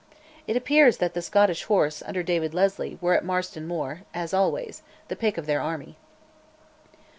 [0.47, 4.81] It appears that the Scottish horse, under David Leslie, were at Marston Moor, as always,
[5.09, 5.95] the pick of their army.